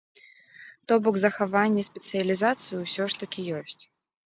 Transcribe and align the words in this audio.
То 0.87 0.93
бок, 1.03 1.15
захаванне 1.25 1.85
спецыялізацыі 1.91 2.75
ўсё 2.83 3.03
ж 3.13 3.25
такі 3.25 3.51
ёсць. 3.65 3.83